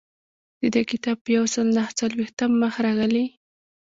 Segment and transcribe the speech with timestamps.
[0.59, 3.25] د دې کتاب په یو سل نهه څلویښتم مخ راغلی.